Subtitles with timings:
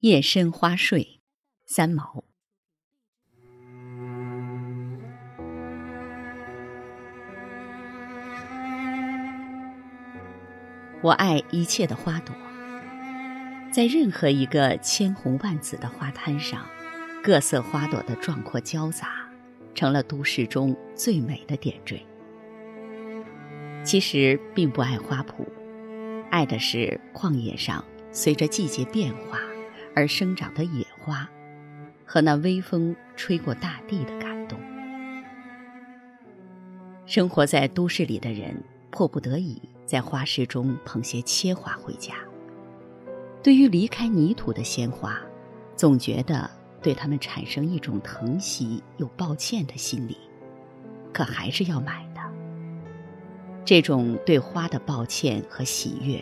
[0.00, 1.20] 夜深花睡，
[1.64, 2.22] 三毛。
[11.00, 12.36] 我爱一切的花朵，
[13.72, 16.66] 在任何一个千红万紫的花滩上，
[17.22, 19.26] 各色花朵的壮阔交杂，
[19.74, 22.04] 成了都市中最美的点缀。
[23.82, 25.46] 其实并不爱花圃，
[26.30, 27.82] 爱的是旷野上
[28.12, 29.40] 随着季节变化
[29.96, 31.26] 而生长的野花，
[32.04, 34.60] 和那微风吹过大地的感动。
[37.06, 39.60] 生活在都市里的人，迫不得已。
[39.86, 42.16] 在花市中捧些切花回家。
[43.40, 45.16] 对于离开泥土的鲜花，
[45.76, 46.50] 总觉得
[46.82, 50.18] 对它们产生一种疼惜又抱歉的心理，
[51.12, 52.20] 可还是要买的。
[53.64, 56.20] 这种对花的抱歉和喜悦，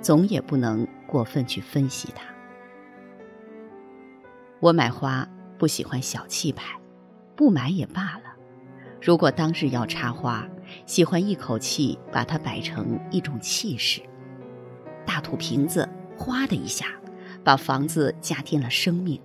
[0.00, 2.33] 总也不能过分去分析它。
[4.64, 5.28] 我买花
[5.58, 6.80] 不喜欢小气派，
[7.36, 8.34] 不买也罢了。
[8.98, 10.48] 如果当日要插花，
[10.86, 14.00] 喜欢一口气把它摆成一种气势。
[15.04, 16.86] 大土瓶子，哗的一下，
[17.44, 19.20] 把房子加添了生命。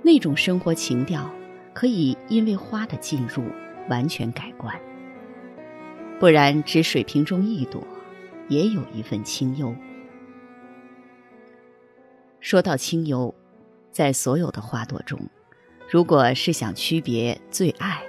[0.00, 1.28] 那种生活情调，
[1.74, 3.42] 可以因为花的进入
[3.88, 4.72] 完全改观。
[6.20, 7.84] 不然，只水瓶中一朵，
[8.46, 9.74] 也有一份清幽。
[12.38, 13.34] 说到清幽，
[13.98, 15.18] 在所有的花朵中，
[15.90, 18.00] 如果是想区别最爱。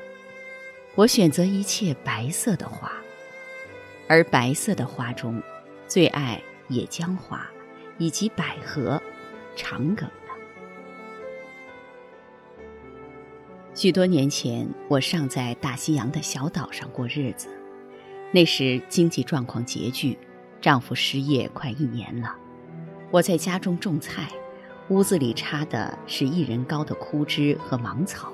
[0.94, 2.92] 我选择一切白色的花，
[4.08, 5.42] 而白色的花中，
[5.88, 7.50] 最爱野姜花，
[7.98, 9.02] 以及百合、
[9.56, 10.34] 长梗的。
[13.74, 17.50] 许多年前，我尚在大西洋的小岛上过日子，
[18.32, 20.16] 那时经济状况拮据，
[20.62, 22.36] 丈夫失业快一年了。
[23.10, 24.30] 我在家中种菜，
[24.90, 28.34] 屋子里插的是一人高的枯枝和芒草，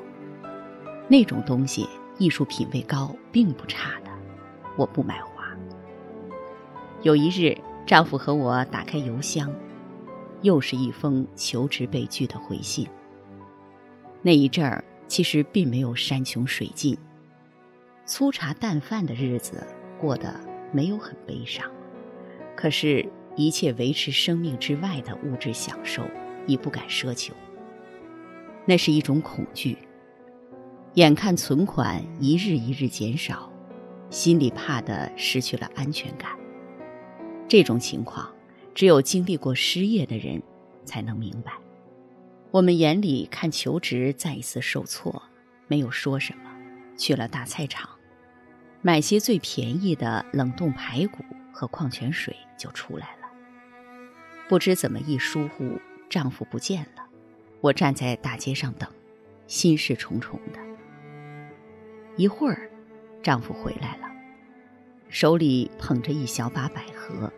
[1.07, 1.87] 那种东西。
[2.17, 4.09] 艺术品味高，并不差的。
[4.77, 5.53] 我不买花。
[7.01, 9.53] 有一日，丈夫和我打开邮箱，
[10.41, 12.87] 又是一封求职被拒的回信。
[14.21, 16.97] 那一阵儿，其实并没有山穷水尽，
[18.05, 19.67] 粗茶淡饭的日子
[19.99, 20.39] 过得
[20.71, 21.69] 没有很悲伤。
[22.55, 23.05] 可是，
[23.35, 26.01] 一切维持生命之外的物质享受，
[26.47, 27.33] 已不敢奢求。
[28.65, 29.77] 那是一种恐惧。
[30.95, 33.51] 眼看存款一日一日减少，
[34.09, 36.31] 心里怕的失去了安全感。
[37.47, 38.33] 这种情况，
[38.73, 40.41] 只有经历过失业的人
[40.85, 41.51] 才能明白。
[42.51, 45.21] 我们眼里看求职再一次受挫，
[45.67, 46.49] 没有说什么，
[46.97, 47.89] 去了大菜场，
[48.81, 53.27] 买些最便宜的冷冻排骨和矿泉水就出来了。
[54.47, 55.77] 不知怎么一疏忽，
[56.09, 57.03] 丈夫不见了。
[57.61, 58.89] 我站在大街上等，
[59.47, 60.59] 心事重重的。
[62.15, 62.69] 一会儿，
[63.23, 64.07] 丈夫回来了，
[65.09, 67.31] 手里捧着一小把百合，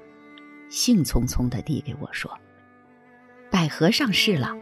[0.69, 2.31] 兴冲冲的递给我说
[3.49, 4.55] ：“百合上市了。”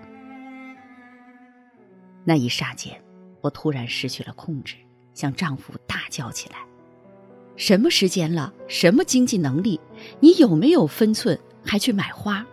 [2.24, 3.04] 那一霎间，
[3.42, 4.76] 我突然失去了控制，
[5.14, 6.60] 向丈夫大叫起来
[7.58, 8.54] ：“什么时间了？
[8.68, 9.80] 什么经济能力？
[10.20, 11.40] 你有没有分寸？
[11.66, 12.46] 还去买花？”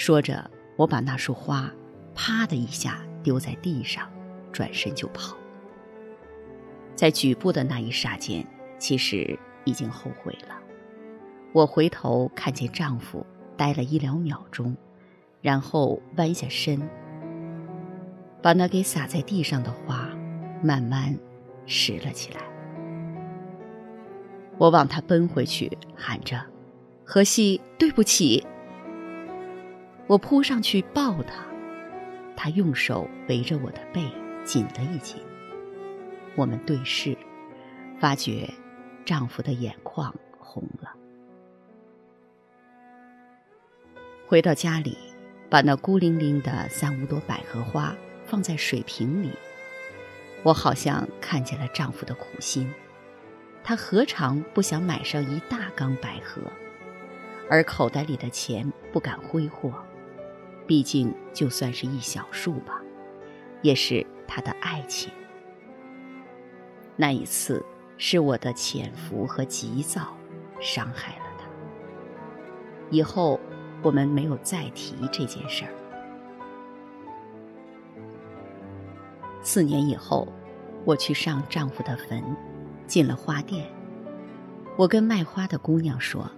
[0.00, 1.70] 说着，我把那束花
[2.16, 4.10] “啪”的一下丢在地上。
[4.50, 5.36] 转身就跑，
[6.96, 8.42] 在举步的那一霎间，
[8.78, 10.58] 其实已经后悔了。
[11.52, 13.24] 我回头看见丈夫，
[13.58, 14.74] 呆了一两秒钟，
[15.42, 16.80] 然后弯下身，
[18.42, 20.08] 把那给洒在地上的花
[20.62, 21.14] 慢慢
[21.66, 22.40] 拾了起来。
[24.56, 26.40] 我往他奔回去，喊着
[27.04, 28.42] ：“荷西，对不起！”
[30.10, 31.46] 我扑上去抱他，
[32.36, 34.02] 他用手围着我的背。
[34.42, 35.16] 紧了一紧，
[36.34, 37.16] 我们对视，
[38.00, 38.48] 发觉
[39.04, 40.90] 丈夫的眼眶红了。
[44.26, 44.98] 回到家里，
[45.48, 47.94] 把那孤零零的三五朵百合花
[48.24, 49.30] 放在水瓶里，
[50.42, 52.68] 我好像看见了丈夫的苦心。
[53.62, 56.42] 他何尝不想买上一大缸百合，
[57.48, 59.72] 而口袋里的钱不敢挥霍，
[60.70, 62.80] 毕竟就算是一小束吧，
[63.60, 64.06] 也是。
[64.32, 65.10] 他的爱情，
[66.94, 67.60] 那一次
[67.98, 70.16] 是我的潜伏和急躁
[70.60, 71.44] 伤害了他。
[72.88, 73.40] 以后
[73.82, 75.72] 我们没有再提这件事儿。
[79.42, 80.32] 四年以后，
[80.84, 82.22] 我去上丈夫的坟，
[82.86, 83.68] 进了花店。
[84.76, 86.30] 我跟卖花的姑娘说：“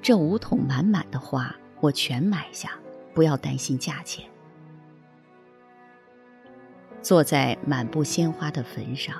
[0.00, 2.70] 这五桶满满的花，我全买下，
[3.14, 4.28] 不要担心价钱。
[7.00, 9.14] 坐在满布鲜花的坟上，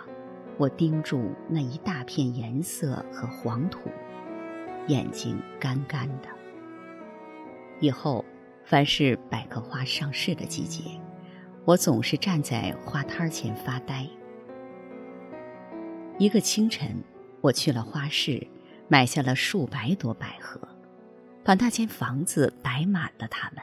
[0.57, 3.91] 我盯住那一大片颜色和黄土，
[4.89, 6.29] 眼睛干干的。
[7.81, 8.25] 以后，
[8.65, 10.83] 凡是百合花上市的季节，
[11.67, 14.09] 我总是站在花摊前发呆。
[16.19, 17.03] 一个清晨，
[17.43, 18.47] 我去了花市，
[18.89, 20.59] 买下了数百朵百合，
[21.45, 23.63] 把那间房子摆满了它们。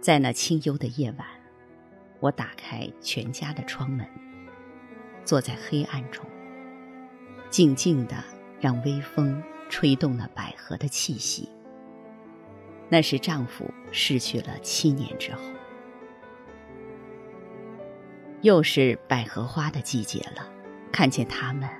[0.00, 1.26] 在那清幽的夜晚。
[2.20, 4.06] 我打开全家的窗门，
[5.24, 6.24] 坐在黑暗中，
[7.48, 8.22] 静静的
[8.60, 11.48] 让微风吹动了百合的气息。
[12.90, 15.40] 那是丈夫逝去了七年之后，
[18.42, 20.46] 又是百合花的季节了。
[20.92, 21.70] 看见它们，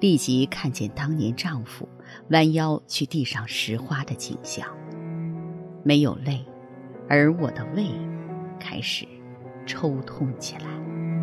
[0.00, 1.88] 立即看见当年丈夫
[2.30, 4.66] 弯腰去地上拾花的景象，
[5.82, 6.46] 没有泪，
[7.08, 7.86] 而我的胃
[8.60, 9.06] 开始。
[9.66, 11.13] 抽痛起来。